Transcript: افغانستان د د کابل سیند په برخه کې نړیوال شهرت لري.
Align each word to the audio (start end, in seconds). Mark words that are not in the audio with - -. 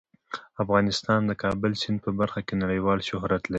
افغانستان 0.63 1.19
د 1.25 1.27
د 1.29 1.31
کابل 1.43 1.71
سیند 1.81 1.99
په 2.05 2.11
برخه 2.19 2.39
کې 2.47 2.53
نړیوال 2.63 2.99
شهرت 3.09 3.41
لري. 3.43 3.49